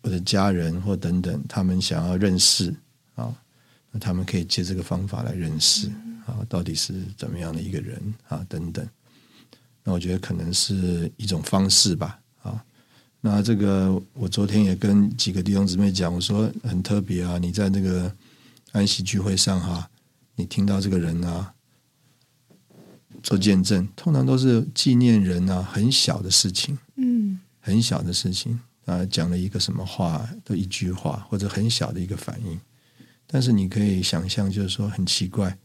[0.01, 2.75] 我的家人或等等，他们想要认识
[3.15, 3.33] 啊，
[3.93, 5.89] 那他们可以借这个方法来认识
[6.27, 8.85] 啊，到底是怎么样的一个人啊，等等。
[9.85, 12.19] 那我觉得可能是一种方式吧。
[12.43, 12.65] 啊，
[13.21, 18.13] 那这个我昨天也跟几个弟兄姊妹讲，我说很特别啊，你在这个
[18.73, 19.89] 安息聚会上哈，
[20.35, 21.55] 你听到这个人啊。
[23.23, 32.61] 做见证，通常都是纪念人啊，很小的事情，嗯，很小的事情啊，讲了一个什么话，的一句话，或者很小的一个反应。
[33.27, 35.57] 但是你可以想象，就是说很奇怪，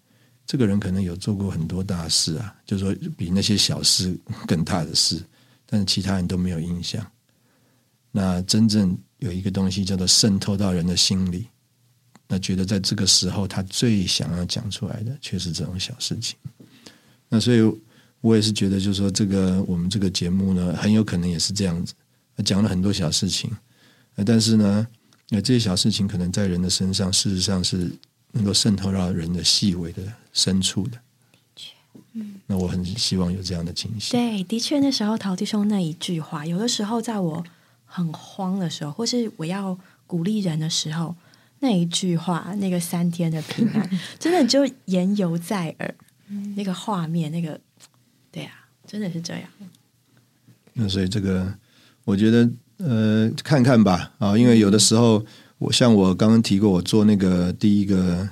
[0.46, 5.22] 这个人可能有做过很多大事啊，就是说比那些小事更大的事，
[5.66, 7.06] 但是其他人都没有印象。
[8.12, 11.48] 那真正有一个东西叫做渗透到人的心里，
[12.28, 16.38] 那觉得在这个时候他最想要讲出来的，却是这种小事情。
[17.30, 17.62] 那所以，
[18.22, 21.94] 我也是觉得，就是说，这个我们这个节目呢，很有可能也是这样子，
[22.44, 23.52] 讲了很多小事情，
[24.26, 24.88] 但是呢，
[25.30, 27.92] 那这些小事情可能在人的身上，事实上是
[28.32, 30.92] 能够渗透到人的细微的深处的。
[31.32, 31.74] 的确，
[32.14, 34.18] 嗯，那我很希望有这样的情形。
[34.18, 37.44] 对，的确，那时候陶弟兄那一句话，有的时候在我
[37.86, 41.16] 很慌的时候，或是我要鼓励人的时候，
[41.60, 45.96] 那一句话，那个三天的平安， 真的就言犹在耳。
[46.56, 47.60] 那个画面，那个，
[48.32, 48.52] 对呀，
[48.86, 49.44] 真的是这样。
[50.74, 51.54] 那所以这个，
[52.04, 55.26] 我觉得，呃，看看吧，啊，因为有的时候，
[55.58, 58.30] 我像我刚刚提过，我做那个第一个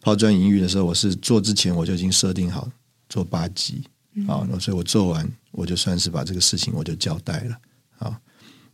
[0.00, 2.68] 抛砖引玉的时候，我是做之前我就已经设定好
[3.08, 3.84] 做八集
[4.26, 7.58] 啊，那所以我做完我就算是把这个事情我就交代了
[7.98, 8.20] 啊。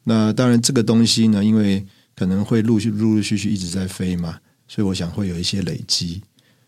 [0.04, 6.22] 那当然这个东西呢，因为可能会陆续陆陆续续一直在飞嘛，所以我想会有一些累积。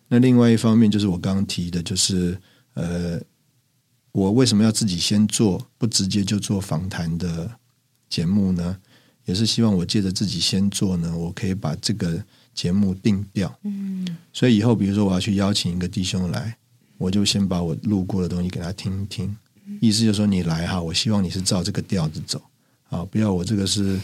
[0.09, 2.38] 那另外一方面就是我刚刚提的，就是
[2.75, 3.21] 呃，
[4.12, 7.51] 我为什么要自己先做，不直接就做访谈的
[8.09, 8.79] 节目呢？
[9.27, 13.55] 也是希望我借着自己先做呢，我可以把这个节目定掉。
[13.64, 16.57] 嗯，所以以后比如说我要去邀请一个弟兄来，
[16.97, 19.37] 我就先把我录过的东西给他听听。
[19.83, 22.40] 意思就是说你来哈，我希望你是照这个调子走
[22.88, 24.01] 啊，不要我这个是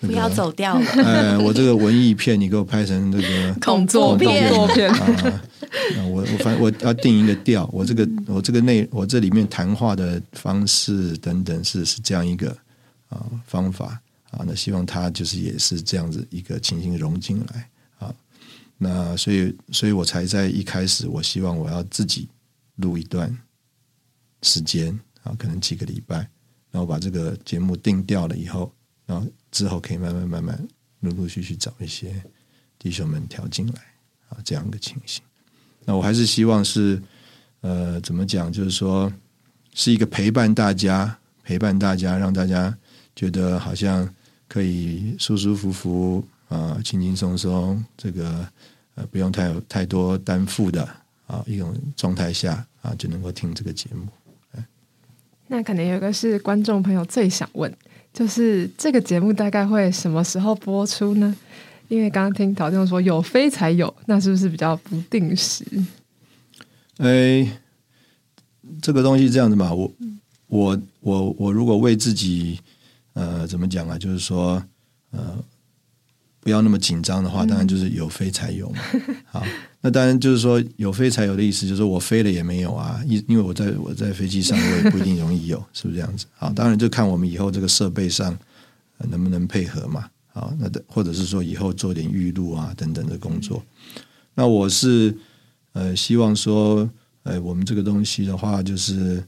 [0.00, 0.86] 不要走掉了。
[1.02, 5.42] 哎，我这个文艺片你给我拍成这个 恐怖片啊！
[6.08, 12.56] 我我反正我要定一个调，我这个我这个内我这里面谈话的方式等等是是这样一个
[13.08, 14.00] 啊方法。
[14.32, 18.12] 啊，那希望他就是也是这样子一个情形融进来啊。
[18.76, 22.28] 那所以，所以我才在一开始，我希望我要自己
[22.74, 23.34] 录一段
[24.42, 26.16] 时间啊，可能几个礼拜，
[26.70, 28.70] 然后把这个节目定掉了以后，
[29.06, 30.68] 然后之后可以慢慢慢慢
[31.00, 32.22] 陆陆续续找一些
[32.78, 33.80] 弟兄们调进来
[34.28, 35.22] 啊，这样一个情形。
[35.84, 37.02] 那我还是希望是
[37.62, 38.52] 呃，怎么讲？
[38.52, 39.10] 就是说
[39.72, 42.76] 是一个陪伴大家，陪伴大家，让大家
[43.14, 44.08] 觉得好像。
[44.48, 48.48] 可以舒舒服服啊，轻轻松松，这个
[48.94, 50.88] 呃不用太太多担负的
[51.26, 54.06] 啊一种状态下啊，就能够听这个节目。
[55.48, 57.76] 那可能有一个是观众朋友最想问，
[58.16, 61.36] 就是这个节目大概会什么时候播出呢？
[61.88, 65.62] 因为刚刚听陶弟兄说有飞才有，那是不是比较不定时？
[66.96, 67.46] 哎，
[68.80, 69.92] 这个东西这样子嘛，我
[70.46, 72.58] 我我我如果为自己。
[73.18, 73.96] 呃，怎么讲啊？
[73.96, 74.62] 就是说，
[75.10, 75.42] 呃，
[76.46, 78.78] 不要那么紧张的话，当然就是有飞才有嘛。
[79.26, 79.44] 好，
[79.80, 86.26] 那当然就是说有飞才有的意思，就是说我飞了也没有啊，因因为我在我在飞机上，我也不一定容易有， 是不是这样子？
[86.36, 88.38] 好，当然就看我们以后这个设备上
[89.10, 90.08] 能不能配合嘛。
[90.28, 93.60] 好，那的或者是说以后做点预录啊等等的工作。
[94.36, 95.12] 那我是
[95.72, 96.88] 呃希望说，
[97.24, 99.20] 呃，我们这个东西的话，就是。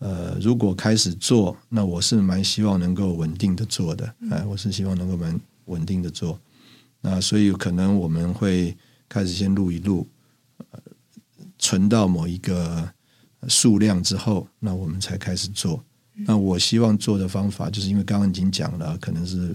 [0.00, 6.38] 呃，如果开始做，那我是蛮希望能够稳定的做的，哎，我是希望能够蛮稳定的做。
[7.04, 8.74] 那所以可能我们会
[9.10, 10.08] 开始先录一录，
[11.58, 12.90] 存到某一个
[13.48, 15.84] 数量之后，那我们才开始做。
[16.14, 19.54] 那我希望做的方法，就是因为刚刚已经讲了，可能是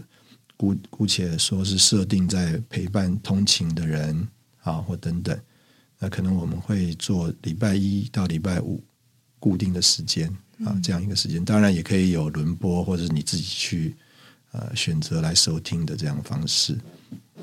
[0.55, 4.27] 姑姑且说是设定在陪伴通勤的人
[4.61, 5.35] 啊，或等等。
[5.97, 8.83] 那可能我们会做礼拜一到礼拜五。
[9.41, 10.27] 固定的时间
[10.65, 13.95] 啊，这样一个时间，当然也可以有轮播，或者是你自己去
[14.51, 16.77] 呃选择来收听的这样方式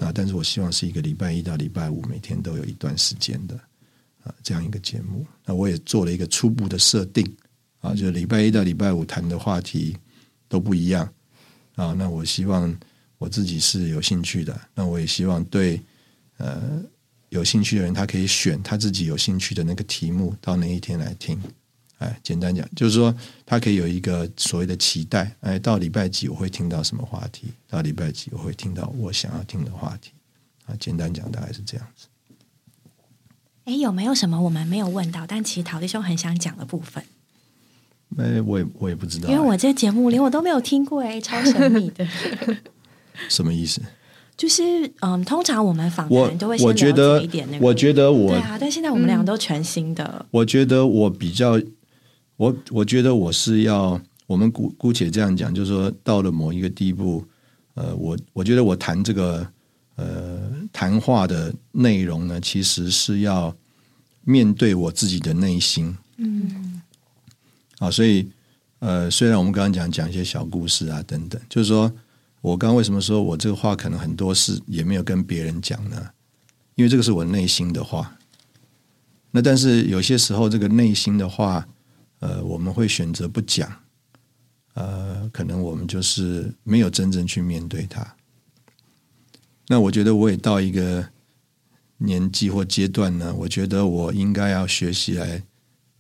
[0.00, 0.12] 啊。
[0.14, 3.54] 但是我希望是一个礼拜一到礼拜五每天都有一段时间的
[4.22, 5.26] 啊这样一个节目。
[5.44, 7.24] 那我也做了一个初步的设定
[7.80, 9.96] 啊，就是礼拜一到礼拜五谈的话题
[10.48, 11.08] 都不一样
[11.74, 11.92] 啊。
[11.92, 12.74] 那我希望
[13.18, 15.80] 我自己是有兴趣的，那我也希望对
[16.36, 16.82] 呃
[17.30, 21.40] 有兴趣的人，他可以选他自己有兴趣的那个题目到那一天来听。
[21.98, 23.14] 哎，简单讲，就是说
[23.46, 25.34] 他可以有一个所谓的期待。
[25.40, 27.46] 哎，到礼拜几我会听到什么话题？
[27.68, 30.10] 到礼拜几我会听到我想要听的话题？
[30.66, 32.06] 啊，简单讲大概是这样子。
[33.64, 37.02] 哎，有没有什么我们没有问到，但其实陶弟兄很想讲的部分？
[38.18, 42.06] 哎，我也我也不知道，因为我这节目连我都没有听过，哎，超神秘的。
[43.30, 43.80] 什么意思？
[44.36, 44.62] 就是
[45.00, 50.26] 嗯，通常我们访谈都会我觉得一点那个，我觉得我对啊，但现在我们两个都全新的。
[50.30, 51.58] 我觉得我比较。
[52.36, 57.24] 我我觉得我是要，我们姑姑且这样讲，就是说到了某一个地步，
[57.72, 59.46] 呃，我我觉得我谈这个
[59.94, 63.56] 呃谈话的内容呢，其实是要
[64.22, 66.82] 面对我自己的内心，嗯，
[67.78, 68.28] 啊，所以
[68.80, 71.90] 呃，虽然我们刚刚讲讲一些小故事啊等等，就是说
[72.42, 76.10] 我刚刚为什么说我这个话可能很多事也没有跟别人讲呢？
[76.74, 78.18] 因为这个是我内心的话，
[79.30, 81.66] 那但是有些时候这个内心的话。
[82.20, 83.70] 呃，我们会选择不讲，
[84.72, 88.16] 呃，可能我们就是没有真正去面对它。
[89.68, 91.06] 那我觉得我也到一个
[91.98, 95.42] 年纪或阶段呢，我觉得我应该要学习来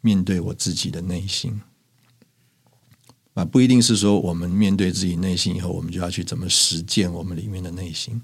[0.00, 1.60] 面对我自己的内心。
[3.34, 8.22] 啊，不一定是说我们面对自己内心以后，我们就要去怎么实践我们里面的内心，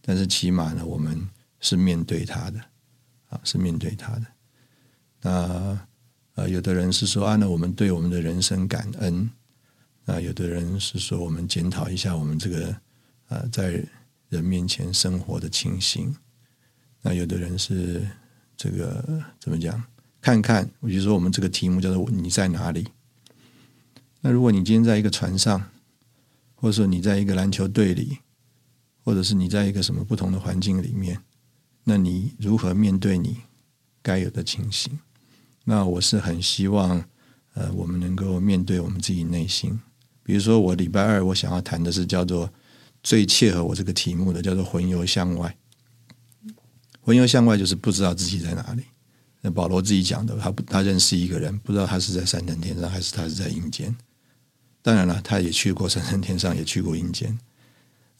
[0.00, 1.28] 但是起码呢，我们
[1.60, 2.58] 是面对他的，
[3.28, 4.26] 啊，是面对他的。
[5.22, 5.78] 那。
[6.38, 9.28] 呃，有的人是说啊，那我们对我们的人生感恩；
[10.06, 12.76] 啊，有的人是说我们检讨一下我们这个
[13.26, 13.84] 呃在
[14.28, 16.14] 人面前生活的情形；
[17.02, 18.08] 那有的人是
[18.56, 19.82] 这个怎么讲？
[20.20, 22.86] 看看，我就说我们这个题目叫做“你在哪里”。
[24.22, 25.60] 那如果你今天在一个船上，
[26.54, 28.18] 或者说你在一个篮球队里，
[29.02, 31.20] 或者是你在一个什么不同的环境里面，
[31.82, 33.38] 那你如何面对你
[34.00, 35.00] 该有的情形？
[35.70, 37.04] 那我是很希望，
[37.52, 39.78] 呃，我们能够面对我们自己内心。
[40.22, 42.50] 比如说，我礼拜二我想要谈的是叫做
[43.02, 45.54] 最切合我这个题目的，叫做“魂游向外”。
[47.04, 48.82] 魂游向外就是不知道自己在哪里。
[49.42, 53.94] 那保罗自己讲的，他不，他认识一个人，不知道他是在三层天上，还是他是在阴间。
[54.80, 57.38] 当然了，他也去过三层天上，也去过阴间。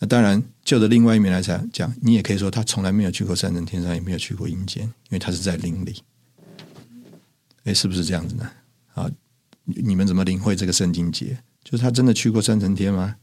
[0.00, 6.02] 那当然，就着另外一面来讲，讲你也可以说，他从来没有去过三层天上，也没有去过阴间，因为他是在灵里。
[7.68, 8.50] 哎，是不是这样子呢？
[8.94, 9.10] 啊，
[9.64, 11.38] 你们怎么领会这个圣经节？
[11.62, 13.16] 就是他真的去过三层天吗？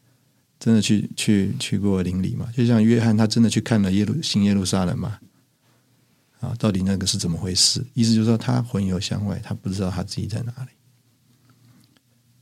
[0.60, 2.48] 真的去去去过灵里吗？
[2.56, 5.20] 就像约翰，他真的去看了耶路新耶路撒冷吗？
[6.42, 7.84] 啊，到底那个是怎么回事？
[7.96, 10.70] 意思就是说，他魂游向外，他不知道他自己在哪里。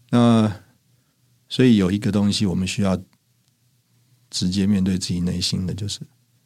[0.09, 0.53] 那
[1.47, 3.01] 所以有一个东西，我们需要
[4.29, 6.01] 直接面对自己内心的就是：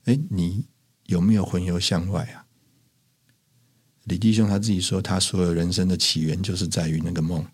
[0.06, 0.68] 哎，你
[1.08, 2.46] 有没有魂游向外啊？
[4.08, 7.46] 李弟兄他自己说，他所有人生的起源就是在于那个梦。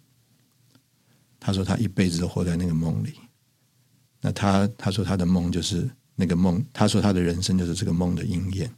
[1.40, 3.16] 他说他一辈子都活在那个梦里。
[4.22, 6.64] 那他他说他的梦就是那个梦。
[6.72, 8.72] 他说他的人生就是这个梦的应验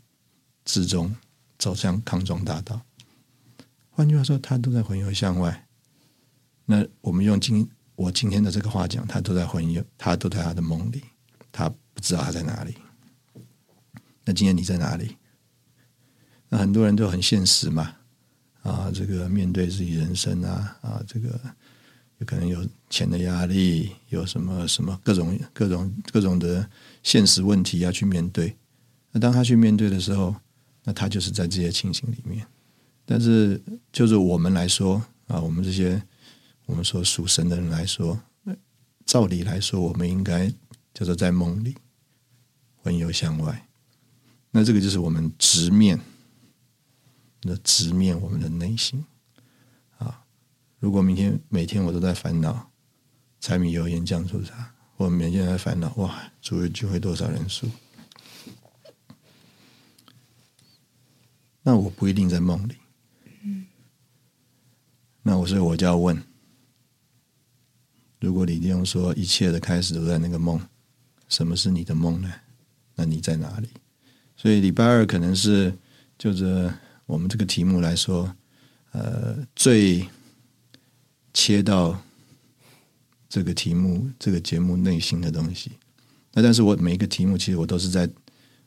[0.63, 1.13] 之中
[1.59, 2.81] 走向康庄大道。
[3.89, 5.67] 换句话说，他都在魂游向外。
[6.65, 11.03] 那我们用今我今天的这个话讲，他都在魂游，他都在他的梦里，
[11.51, 12.73] 他不知道他在哪里。
[14.23, 15.17] 那今天你在哪里？
[16.49, 17.95] 那很多人都很现实嘛，
[18.61, 21.39] 啊，这个面对自己人生啊，啊，这个
[22.19, 26.69] 有可能有钱的压力，有什么什么各种各种各种的
[27.01, 28.55] 现实问题要去面对。
[29.11, 30.35] 那当他去面对的时候，
[30.83, 32.45] 那他就是在这些情形里面。
[33.05, 36.01] 但是，就是我们来说啊，我们这些
[36.65, 38.19] 我们说属神的人来说，
[39.05, 40.51] 照理来说，我们应该
[40.93, 41.75] 叫做在梦里
[42.77, 43.67] 魂游向外。
[44.51, 45.99] 那这个就是我们直面。
[47.45, 49.05] 的直面我们的内心
[49.97, 50.25] 啊！
[50.79, 52.71] 如果明天每天我都在烦恼
[53.39, 57.69] 柴米油盐酱醋茶，我每天在烦恼哇，主日聚会多少人数？
[61.61, 62.75] 那我不一定在梦里。
[65.23, 66.23] 那我所以我就要问：
[68.19, 70.59] 如果李弟兄说一切的开始都在那个梦，
[71.27, 72.31] 什么是你的梦呢？
[72.95, 73.69] 那你在哪里？
[74.37, 75.77] 所以礼拜二可能是
[76.17, 76.73] 就着。
[77.05, 78.35] 我们这个题目来说，
[78.91, 80.07] 呃，最
[81.33, 82.01] 切到
[83.29, 85.73] 这个题目、这个节目内心的东西。
[86.33, 88.09] 那但是我每一个题目，其实我都是在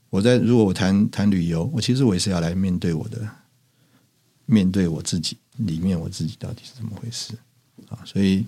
[0.08, 3.28] 我在如果我谈谈旅游，我其实我也是要来面对我的，
[4.46, 7.34] 面对我自己里面我自己到底是怎么回事
[7.88, 7.98] 啊？
[8.04, 8.46] 所以，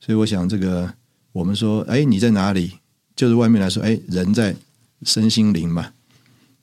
[0.00, 0.92] 所以我想这个
[1.30, 2.72] 我们说，哎，你在哪里？
[3.14, 4.56] 就是外面来说，哎，人在
[5.02, 5.92] 身心灵嘛，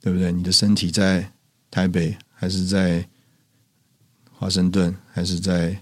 [0.01, 0.31] 对不对？
[0.31, 1.31] 你的身体在
[1.71, 2.17] 台北。
[2.35, 3.07] 还是在
[4.31, 5.81] 华盛顿，还是在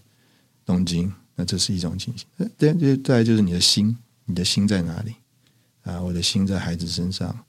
[0.64, 1.12] 东京？
[1.36, 2.26] 那这是一种情形。
[2.58, 5.16] 对，再再就是你的心，你的心在哪里？
[5.82, 7.44] 啊，我的心在孩子身上，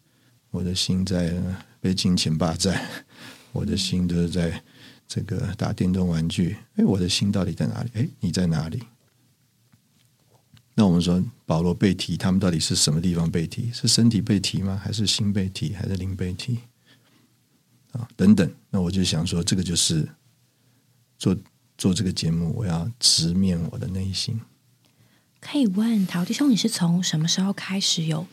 [0.50, 1.34] 我的心在
[1.80, 2.82] 被金钱霸占，
[3.52, 4.62] 我的心都是在
[5.06, 6.56] 这个打电动玩具。
[6.76, 7.90] 哎，我的心到底在哪里？
[7.92, 8.82] 哎，你在哪里？
[10.74, 13.70] 那我们说保罗被提，他们到底是什么地方被提？
[13.70, 14.80] 是身体被提吗？
[14.82, 15.72] 还是心被提？
[15.74, 16.58] 还是灵被提？
[17.94, 20.08] 啊，等等，那我就想说，这个就是
[21.16, 21.36] 做
[21.78, 24.40] 做这个节目，我要直面我的内心。
[25.40, 28.26] 可以问陶弟兄，你是从什么时候开始有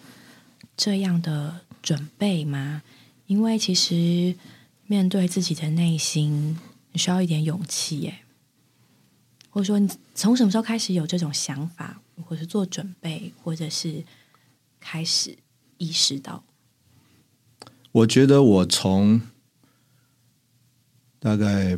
[0.76, 2.82] 这样的准备吗？
[3.28, 4.36] 因为其实
[4.88, 6.58] 面对自己的内心，
[6.92, 8.22] 你需要一点勇气耶。
[9.52, 14.04] 或者说，你从什么时候开始有这种想法，或是做准备，或者是
[14.80, 15.38] 开始
[15.78, 16.44] 意识到？
[17.92, 19.22] 我觉得我从。
[21.24, 21.78] 大概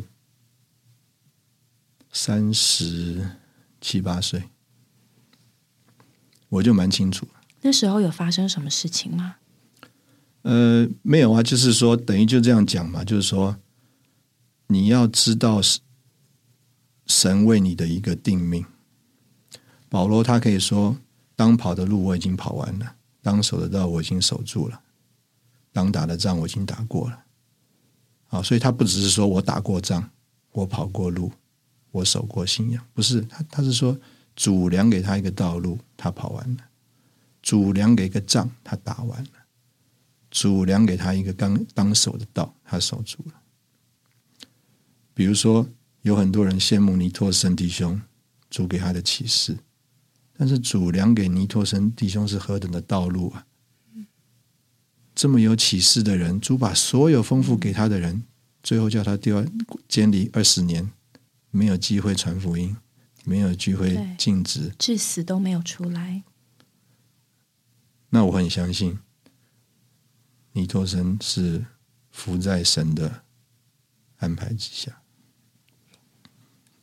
[2.14, 3.30] 三十
[3.82, 4.50] 七八岁，
[6.48, 7.28] 我就蛮清楚。
[7.60, 9.36] 那时候有发生什么事情吗？
[10.44, 13.58] 呃，没有啊，就是说，等于就这样讲嘛，就是说，
[14.68, 15.82] 你要知道是
[17.06, 18.66] 神为你的一个定命。
[19.90, 20.98] 保罗他可以说
[21.36, 24.82] ：“当跑的路我已经跑完了，当守的道我已经守住了，
[25.74, 27.20] 当打的仗我已经打过了。”
[28.34, 30.10] 啊，所以他不只是说我打过仗，
[30.54, 31.32] 我跑过路，
[31.92, 33.96] 我守过信仰，不是他，他是说
[34.36, 36.64] 主量给他一个道路，他跑完了；
[37.44, 39.30] 主量给一个仗，他打完了；
[40.32, 43.34] 主量给他一个刚当守的道，他守住了。
[45.14, 45.70] 比如说，
[46.02, 48.02] 有很多人羡慕尼托生弟兄
[48.50, 49.56] 主给他的启示，
[50.36, 53.46] 但是主量给尼托生弟兄是何等的道路啊！
[55.16, 58.24] 这么有启示的人，主把所有丰富给他的人，
[58.62, 59.46] 最后叫他丢
[59.88, 60.92] 监里二十年，
[61.52, 62.76] 没有机会传福音，
[63.24, 66.24] 没有机会尽职，至死都没有出来。
[68.10, 69.00] 那我很相信，
[70.54, 71.66] 尼托生是
[72.12, 73.24] 伏在神的
[74.18, 75.00] 安排之下。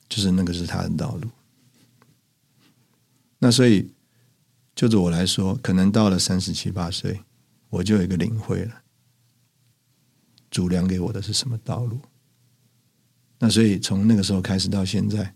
[0.09, 1.31] 就是那个是他的道路，
[3.39, 3.93] 那所以
[4.74, 7.20] 就着我来说，可能到了三十七八岁，
[7.71, 8.83] 我就有一个领会了，
[10.51, 11.99] 主量给我的是什么道路。
[13.39, 15.35] 那所以从那个时候开始到现在，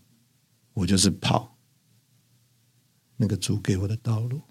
[0.73, 1.57] 我就是跑
[3.17, 4.41] 那个主给我的道路。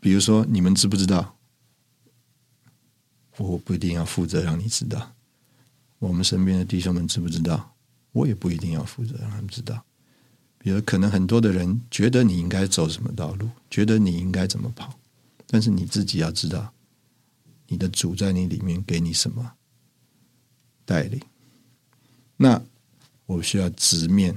[0.00, 1.36] 比如说，你们知不知道？
[3.36, 5.14] 我不一定要负责让你知道。
[5.98, 7.74] 我们身边的弟兄们知不知道？
[8.12, 9.84] 我也不一定要负责让他们知道，
[10.58, 14.98] 比如可能很多的人觉得你应该走什么道路，觉得你应该怎么跑，
[15.52, 16.72] 但是你自己要知道，
[17.68, 19.52] 你的主在你里面给你什么
[20.86, 21.20] 带领。
[22.38, 22.62] 那
[23.26, 24.34] 我需要直面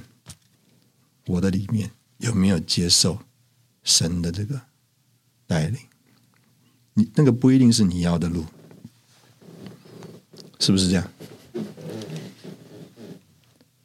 [1.25, 3.17] 我的里面有没有接受
[3.81, 4.59] 神的这个
[5.47, 5.79] 带领？
[6.95, 8.43] 你那个不一定是你要的路，
[10.59, 11.09] 是不是这样？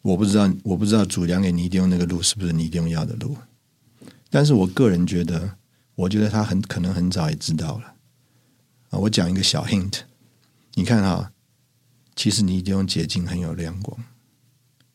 [0.02, 3.38] 我不知道，我不知道主梁给尼迪用那个路是不是尼迪用要的路，
[4.28, 5.56] 但是我个人觉得，
[6.00, 7.96] 我觉得他很可能很早也知道了。
[8.88, 10.00] 啊，我讲一个小 hint，
[10.74, 11.32] 你看哈，
[12.16, 14.02] 其实你已经用解经很有亮光，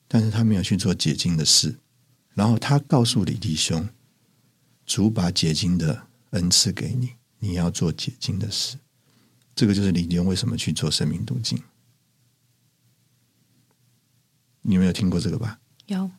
[0.07, 1.77] 但是他没有去做解经的事，
[2.33, 3.87] 然后他告诉李弟兄，
[4.85, 8.77] 主把解经的恩赐给你，你要做解经的事，
[9.55, 11.61] 这个就是李弟兄为什么去做生命途径。
[14.63, 15.59] 你没有听过这个吧？
[15.85, 16.09] 有，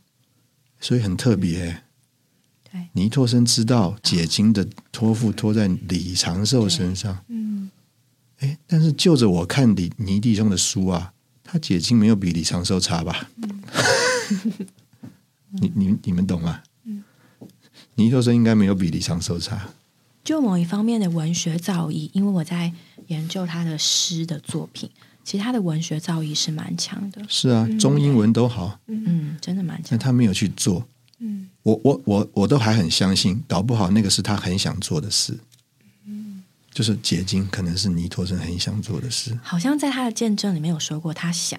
[0.79, 1.59] 所以很特别。
[1.59, 1.86] 对，
[2.93, 7.19] 尼托生知道解经的托付托在李长寿身上。
[7.29, 7.71] 嗯，
[8.39, 11.13] 哎，但是就着我看李尼弟兄的书啊，
[11.45, 13.29] 他解经没有比李长寿差吧？
[15.51, 16.63] 你你你们懂吗？
[16.85, 17.05] 嗯，
[17.95, 19.69] 尼托生应该没有比李长寿差。
[20.25, 22.73] 就某一方面的文学造诣，因为我在
[23.07, 24.91] 研究他的诗的作品。
[25.23, 29.87] 其实他的文学造诣是蛮强的，是啊，中英文都好，嗯，真的蛮强。
[29.91, 30.87] 但他没有去做，
[31.19, 35.37] 嗯，我我我我都还很相信，搞不好那个是他很想做的事，
[36.05, 39.37] 嗯，就是结晶，可能是尼托生很想做的事。
[39.43, 41.59] 好像在他的见证里面有说过，他想，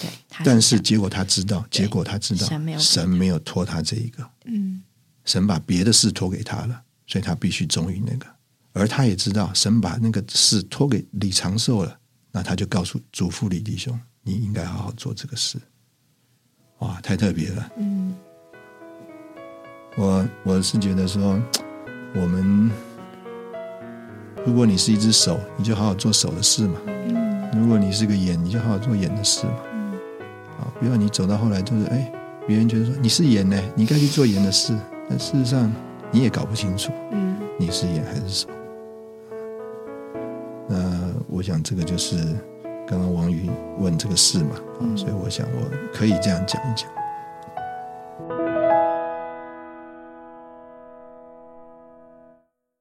[0.00, 0.08] 对，
[0.44, 4.80] 但是结果他知道，结果他知道，神没有神没有托他这一个，嗯，
[5.24, 8.26] 神把别的事托给他了，所以他必须忠于那个，
[8.72, 11.98] 而他也知道，神把那个事托给李长寿了。
[12.30, 15.58] 那他就告诉祖父李弟兄：“你应该好好做这个事。”
[16.78, 17.70] 哇，太特别了。
[17.76, 18.14] 嗯，
[19.96, 21.38] 我我是觉得说，
[22.16, 22.70] 我们
[24.46, 26.80] 如果你是一只手，你就好好做手的事嘛。
[26.86, 29.52] 嗯，如果你是个眼，你就好好做眼的事嘛。
[29.74, 29.92] 嗯，
[30.58, 32.10] 啊，不要你走到后来就是哎，
[32.46, 34.74] 别人觉得说你是眼呢，你该去做眼的事，
[35.10, 35.70] 但事实上
[36.10, 38.48] 你也搞不清楚，嗯，你是眼还是手。
[40.68, 40.76] 那
[41.28, 42.16] 我想，这个就是
[42.86, 46.88] 刚刚王宇问这个事嘛，啊，所以我想我可以这样讲一讲。